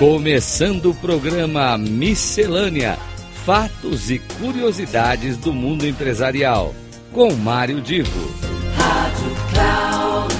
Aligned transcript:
Começando 0.00 0.92
o 0.92 0.94
programa 0.94 1.76
Miscelânea: 1.76 2.96
Fatos 3.44 4.10
e 4.10 4.18
Curiosidades 4.18 5.36
do 5.36 5.52
Mundo 5.52 5.86
Empresarial, 5.86 6.74
com 7.12 7.34
Mário 7.34 7.82
Divo. 7.82 8.34
Rádio 8.78 9.30
Cloud 9.52 10.34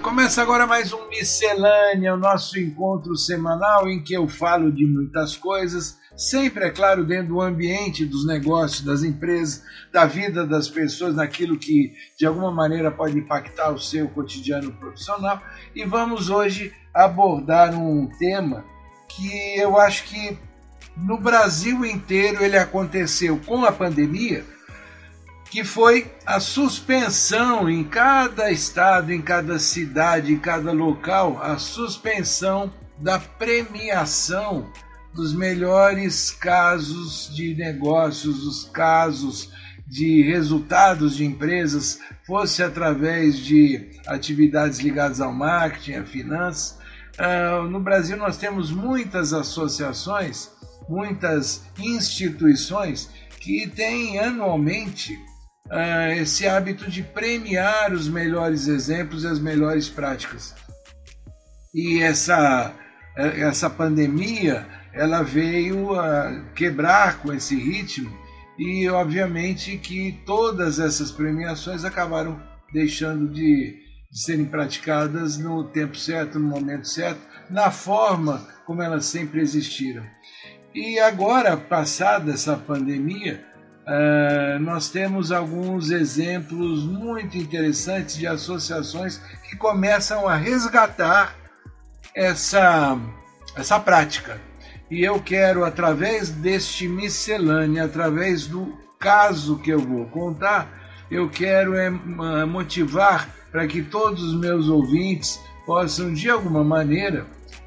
Começa 0.00 0.42
agora 0.42 0.64
mais 0.64 0.92
um 0.92 1.08
Miscelânea, 1.08 2.14
o 2.14 2.16
nosso 2.16 2.60
encontro 2.60 3.16
semanal 3.16 3.88
em 3.88 4.00
que 4.00 4.14
eu 4.14 4.28
falo 4.28 4.70
de 4.70 4.86
muitas 4.86 5.36
coisas 5.36 5.98
sempre, 6.16 6.64
é 6.66 6.70
claro, 6.70 7.04
dentro 7.04 7.34
do 7.34 7.40
ambiente 7.40 8.04
dos 8.04 8.26
negócios, 8.26 8.82
das 8.82 9.02
empresas, 9.02 9.62
da 9.92 10.04
vida 10.04 10.46
das 10.46 10.68
pessoas, 10.68 11.14
naquilo 11.14 11.58
que 11.58 11.92
de 12.18 12.26
alguma 12.26 12.50
maneira 12.50 12.90
pode 12.90 13.18
impactar 13.18 13.70
o 13.70 13.80
seu 13.80 14.08
cotidiano 14.08 14.72
profissional. 14.72 15.42
E 15.74 15.84
vamos 15.84 16.30
hoje 16.30 16.72
abordar 16.92 17.74
um 17.74 18.06
tema 18.18 18.64
que 19.08 19.56
eu 19.56 19.78
acho 19.78 20.04
que 20.04 20.38
no 20.96 21.18
Brasil 21.18 21.84
inteiro 21.84 22.44
ele 22.44 22.56
aconteceu 22.56 23.38
com 23.46 23.64
a 23.64 23.72
pandemia, 23.72 24.44
que 25.50 25.64
foi 25.64 26.10
a 26.24 26.40
suspensão 26.40 27.68
em 27.68 27.84
cada 27.84 28.50
estado, 28.50 29.12
em 29.12 29.20
cada 29.20 29.58
cidade, 29.58 30.32
em 30.32 30.38
cada 30.38 30.72
local, 30.72 31.38
a 31.42 31.58
suspensão 31.58 32.72
da 32.98 33.18
premiação 33.18 34.70
dos 35.14 35.34
melhores 35.34 36.30
casos 36.30 37.30
de 37.34 37.54
negócios, 37.54 38.46
os 38.46 38.64
casos 38.64 39.50
de 39.86 40.22
resultados 40.22 41.14
de 41.14 41.24
empresas, 41.24 41.98
fosse 42.26 42.62
através 42.62 43.36
de 43.36 43.90
atividades 44.06 44.78
ligadas 44.78 45.20
ao 45.20 45.32
marketing, 45.32 45.94
a 45.94 46.04
finanças. 46.04 46.78
Uh, 47.18 47.64
no 47.68 47.78
Brasil 47.78 48.16
nós 48.16 48.38
temos 48.38 48.70
muitas 48.70 49.34
associações, 49.34 50.50
muitas 50.88 51.62
instituições 51.78 53.10
que 53.38 53.66
têm 53.66 54.18
anualmente 54.18 55.12
uh, 55.66 56.12
esse 56.16 56.46
hábito 56.46 56.90
de 56.90 57.02
premiar 57.02 57.92
os 57.92 58.08
melhores 58.08 58.68
exemplos 58.68 59.24
e 59.24 59.26
as 59.26 59.38
melhores 59.38 59.90
práticas. 59.90 60.54
E 61.74 62.02
essa, 62.02 62.74
essa 63.16 63.68
pandemia 63.68 64.81
ela 64.92 65.22
veio 65.22 65.98
a 65.98 66.42
quebrar 66.54 67.18
com 67.18 67.32
esse 67.32 67.56
ritmo 67.56 68.10
e 68.58 68.88
obviamente 68.88 69.78
que 69.78 70.20
todas 70.26 70.78
essas 70.78 71.10
premiações 71.10 71.84
acabaram 71.84 72.40
deixando 72.72 73.28
de, 73.28 73.78
de 74.10 74.20
serem 74.20 74.44
praticadas 74.44 75.38
no 75.38 75.64
tempo 75.64 75.96
certo, 75.96 76.38
no 76.38 76.48
momento 76.48 76.86
certo, 76.86 77.20
na 77.48 77.70
forma 77.70 78.46
como 78.66 78.82
elas 78.82 79.06
sempre 79.06 79.40
existiram. 79.40 80.04
E 80.74 80.98
agora, 80.98 81.56
passada 81.56 82.32
essa 82.32 82.56
pandemia, 82.56 83.44
uh, 83.82 84.58
nós 84.60 84.88
temos 84.88 85.32
alguns 85.32 85.90
exemplos 85.90 86.84
muito 86.84 87.36
interessantes 87.36 88.16
de 88.16 88.26
associações 88.26 89.20
que 89.48 89.56
começam 89.56 90.26
a 90.26 90.34
resgatar 90.34 91.34
essa, 92.14 92.98
essa 93.56 93.78
prática 93.80 94.40
e 94.92 95.02
eu 95.02 95.18
quero, 95.18 95.64
através 95.64 96.28
deste 96.28 96.86
miscelânea, 96.86 97.84
através 97.84 98.46
do 98.46 98.78
caso 99.00 99.58
que 99.58 99.70
eu 99.70 99.78
vou 99.78 100.04
contar, 100.04 100.68
eu 101.10 101.30
quero 101.30 101.74
é, 101.74 101.88
motivar 102.44 103.26
para 103.50 103.66
que 103.66 103.80
todos 103.80 104.22
os 104.22 104.38
meus 104.38 104.68
ouvintes 104.68 105.40
possam, 105.64 106.12
de 106.12 106.28
alguma 106.28 106.62
maneira, 106.62 107.24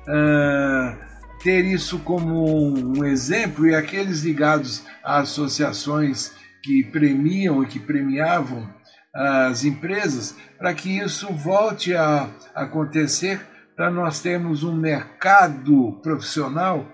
uh, 0.08 0.96
ter 1.42 1.66
isso 1.66 1.98
como 1.98 2.46
um 2.46 3.04
exemplo 3.04 3.66
e 3.66 3.74
aqueles 3.74 4.22
ligados 4.22 4.84
a 5.04 5.18
associações 5.18 6.32
que 6.62 6.84
premiam 6.84 7.64
e 7.64 7.66
que 7.66 7.80
premiavam 7.80 8.70
as 9.12 9.64
empresas, 9.64 10.36
para 10.60 10.76
que 10.76 11.00
isso 11.00 11.34
volte 11.34 11.96
a 11.96 12.30
acontecer, 12.54 13.42
para 13.76 13.90
nós 13.90 14.20
termos 14.20 14.64
um 14.64 14.76
mercado 14.76 16.00
profissional 16.04 16.86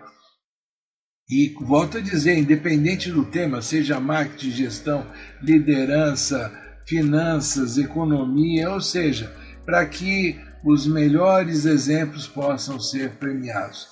e 1.31 1.55
volto 1.61 1.97
a 1.97 2.01
dizer, 2.01 2.37
independente 2.37 3.09
do 3.09 3.23
tema, 3.23 3.61
seja 3.61 4.01
marketing, 4.01 4.51
gestão, 4.51 5.07
liderança, 5.41 6.51
finanças, 6.85 7.77
economia, 7.77 8.69
ou 8.69 8.81
seja, 8.81 9.33
para 9.65 9.85
que 9.85 10.37
os 10.61 10.85
melhores 10.85 11.65
exemplos 11.65 12.27
possam 12.27 12.77
ser 12.81 13.11
premiados. 13.11 13.87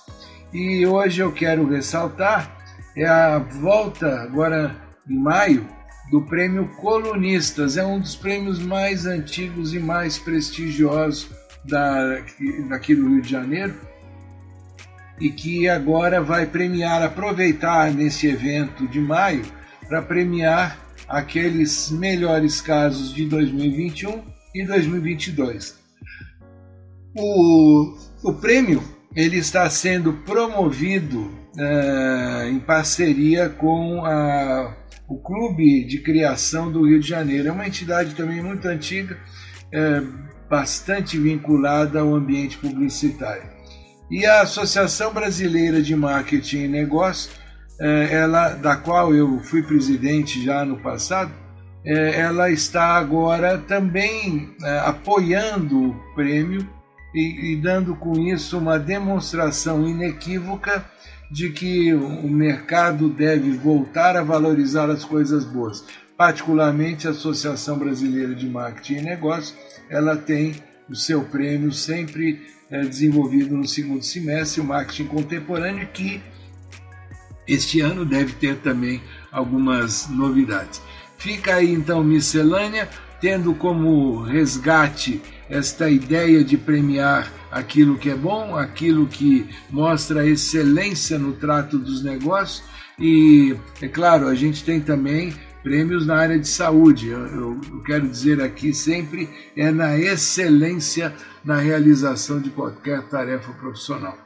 E 0.52 0.86
hoje 0.86 1.22
eu 1.22 1.32
quero 1.32 1.66
ressaltar 1.66 2.58
é 2.94 3.06
a 3.06 3.38
volta 3.38 4.20
agora 4.20 4.76
em 5.08 5.16
maio 5.16 5.66
do 6.10 6.22
prêmio 6.22 6.68
Colunistas. 6.76 7.76
É 7.76 7.86
um 7.86 8.00
dos 8.00 8.16
prêmios 8.16 8.58
mais 8.58 9.06
antigos 9.06 9.72
e 9.72 9.78
mais 9.78 10.18
prestigiosos 10.18 11.30
da, 11.64 12.20
daqui 12.68 12.94
do 12.94 13.08
Rio 13.08 13.22
de 13.22 13.30
Janeiro 13.30 13.74
e 15.20 15.30
que 15.30 15.68
agora 15.68 16.20
vai 16.20 16.46
premiar, 16.46 17.02
aproveitar 17.02 17.92
nesse 17.92 18.26
evento 18.26 18.88
de 18.88 19.00
maio 19.00 19.44
para 19.86 20.00
premiar 20.00 20.78
aqueles 21.06 21.90
melhores 21.90 22.60
casos 22.60 23.12
de 23.12 23.26
2021 23.26 24.22
e 24.54 24.64
2022. 24.64 25.78
O, 27.16 27.96
o 28.22 28.32
prêmio 28.34 28.82
ele 29.14 29.36
está 29.36 29.68
sendo 29.68 30.12
promovido 30.24 31.22
uh, 31.56 32.48
em 32.48 32.60
parceria 32.60 33.48
com 33.48 34.04
a, 34.04 34.76
o 35.08 35.18
Clube 35.18 35.84
de 35.84 35.98
Criação 35.98 36.70
do 36.70 36.86
Rio 36.86 37.00
de 37.00 37.08
Janeiro. 37.08 37.48
É 37.48 37.52
uma 37.52 37.66
entidade 37.66 38.14
também 38.14 38.40
muito 38.40 38.68
antiga, 38.68 39.18
uh, 39.66 40.30
bastante 40.48 41.18
vinculada 41.18 42.00
ao 42.00 42.14
ambiente 42.14 42.56
publicitário. 42.58 43.59
E 44.10 44.26
a 44.26 44.42
Associação 44.42 45.12
Brasileira 45.12 45.80
de 45.80 45.94
Marketing 45.94 46.64
e 46.64 46.68
Negócio, 46.68 47.30
ela, 47.78 48.50
da 48.50 48.76
qual 48.76 49.14
eu 49.14 49.38
fui 49.40 49.62
presidente 49.62 50.44
já 50.44 50.64
no 50.64 50.78
passado, 50.78 51.32
ela 51.84 52.50
está 52.50 52.96
agora 52.96 53.56
também 53.56 54.54
apoiando 54.84 55.90
o 55.90 56.14
prêmio 56.14 56.68
e, 57.14 57.52
e 57.52 57.56
dando 57.56 57.94
com 57.94 58.18
isso 58.18 58.58
uma 58.58 58.78
demonstração 58.78 59.88
inequívoca 59.88 60.84
de 61.30 61.50
que 61.50 61.94
o 61.94 62.28
mercado 62.28 63.08
deve 63.08 63.52
voltar 63.52 64.16
a 64.16 64.22
valorizar 64.24 64.90
as 64.90 65.04
coisas 65.04 65.44
boas. 65.44 65.84
Particularmente 66.16 67.06
a 67.06 67.12
Associação 67.12 67.78
Brasileira 67.78 68.34
de 68.34 68.48
Marketing 68.48 68.96
e 68.96 69.02
Negócio, 69.02 69.54
ela 69.88 70.16
tem 70.16 70.54
o 70.90 70.96
seu 70.96 71.22
prêmio 71.22 71.72
sempre 71.72 72.42
desenvolvido 72.70 73.56
no 73.56 73.66
segundo 73.66 74.04
semestre, 74.04 74.60
o 74.60 74.64
marketing 74.64 75.06
contemporâneo, 75.06 75.88
que 75.92 76.20
este 77.48 77.80
ano 77.80 78.04
deve 78.04 78.32
ter 78.34 78.56
também 78.58 79.02
algumas 79.32 80.08
novidades. 80.08 80.80
Fica 81.18 81.56
aí 81.56 81.72
então 81.72 82.04
miscelânea, 82.04 82.88
tendo 83.20 83.54
como 83.54 84.22
resgate 84.22 85.20
esta 85.48 85.90
ideia 85.90 86.44
de 86.44 86.56
premiar 86.56 87.30
aquilo 87.50 87.98
que 87.98 88.08
é 88.08 88.14
bom, 88.14 88.56
aquilo 88.56 89.06
que 89.06 89.48
mostra 89.68 90.26
excelência 90.26 91.18
no 91.18 91.32
trato 91.32 91.76
dos 91.76 92.04
negócios 92.04 92.62
e, 92.98 93.56
é 93.80 93.88
claro, 93.88 94.28
a 94.28 94.34
gente 94.34 94.62
tem 94.62 94.78
também 94.78 95.32
prêmios 95.62 96.06
na 96.06 96.16
área 96.16 96.38
de 96.38 96.48
saúde. 96.48 97.08
Eu, 97.08 97.26
eu, 97.26 97.60
eu, 97.70 97.82
quero 97.82 98.08
dizer 98.08 98.40
aqui 98.40 98.72
sempre 98.72 99.28
é 99.56 99.70
na 99.70 99.98
excelência 99.98 101.12
na 101.44 101.56
realização 101.56 102.40
de 102.40 102.50
qualquer 102.50 103.02
tarefa 103.08 103.52
profissional. 103.52 104.16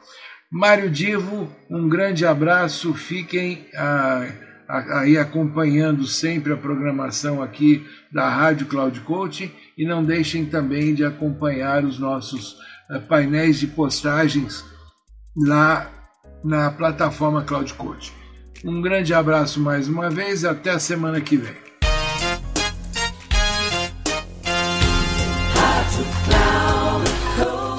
Mário 0.51 0.89
Divo, 0.89 1.49
um 1.69 1.89
grande 1.89 2.25
abraço, 2.25 2.93
fiquem 2.93 3.67
ah, 3.75 4.27
aí 4.67 5.17
acompanhando 5.17 6.05
sempre 6.07 6.53
a 6.53 6.57
programação 6.57 7.41
aqui 7.41 7.85
da 8.11 8.29
Rádio 8.29 8.67
Cloud 8.67 8.99
Coaching 9.01 9.51
e 9.77 9.85
não 9.85 10.03
deixem 10.03 10.45
também 10.45 10.93
de 10.93 11.03
acompanhar 11.03 11.83
os 11.83 11.99
nossos 11.99 12.57
painéis 13.07 13.59
de 13.59 13.67
postagens 13.67 14.63
lá 15.35 15.91
na 16.43 16.71
plataforma 16.71 17.43
Cloud 17.43 17.73
Coaching. 17.73 18.24
Um 18.65 18.81
grande 18.81 19.13
abraço 19.13 19.59
mais 19.59 19.87
uma 19.87 20.09
vez 20.09 20.41
e 20.41 20.47
até 20.47 20.71
a 20.71 20.79
semana 20.79 21.21
que 21.21 21.37
vem. 21.37 21.53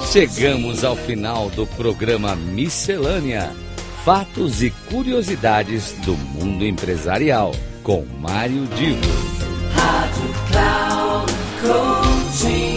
Chegamos 0.09 0.85
ao 0.85 0.95
final 0.95 1.49
do 1.49 1.67
programa 1.67 2.37
Miscelânea: 2.37 3.51
Fatos 4.05 4.63
e 4.63 4.69
Curiosidades 4.89 5.91
do 6.05 6.15
Mundo 6.15 6.65
Empresarial, 6.65 7.53
com 7.83 8.05
Mário 8.21 8.65
Divo. 8.67 9.01
Rádio 9.75 10.33
Cloud 10.49 11.33
Coaching. 11.61 12.76